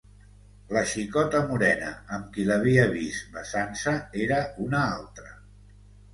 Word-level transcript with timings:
La 0.77 0.81
xicota 0.93 1.41
morena 1.51 1.91
amb 2.17 2.31
qui 2.39 2.47
l'havia 2.47 2.87
vist 2.97 3.29
besant-se 3.37 3.95
era 4.25 4.41
una 4.67 4.83
altra. 4.97 5.31